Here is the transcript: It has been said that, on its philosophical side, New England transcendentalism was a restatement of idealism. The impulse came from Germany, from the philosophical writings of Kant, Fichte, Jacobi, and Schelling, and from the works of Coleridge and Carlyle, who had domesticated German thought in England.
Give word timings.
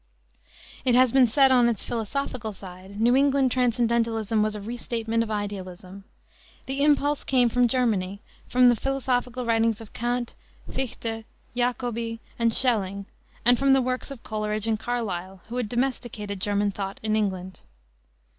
It 0.83 0.95
has 0.95 1.11
been 1.11 1.27
said 1.27 1.49
that, 1.49 1.53
on 1.53 1.69
its 1.69 1.83
philosophical 1.83 2.53
side, 2.53 2.99
New 2.99 3.15
England 3.15 3.51
transcendentalism 3.51 4.41
was 4.41 4.55
a 4.55 4.59
restatement 4.59 5.21
of 5.21 5.29
idealism. 5.29 6.05
The 6.65 6.83
impulse 6.83 7.23
came 7.23 7.49
from 7.49 7.67
Germany, 7.67 8.19
from 8.47 8.69
the 8.69 8.75
philosophical 8.75 9.45
writings 9.45 9.79
of 9.79 9.93
Kant, 9.93 10.33
Fichte, 10.67 11.25
Jacobi, 11.55 12.19
and 12.39 12.51
Schelling, 12.51 13.05
and 13.45 13.59
from 13.59 13.73
the 13.73 13.79
works 13.83 14.09
of 14.09 14.23
Coleridge 14.23 14.65
and 14.65 14.79
Carlyle, 14.79 15.41
who 15.49 15.57
had 15.57 15.69
domesticated 15.69 16.41
German 16.41 16.71
thought 16.71 16.99
in 17.03 17.15
England. 17.15 17.59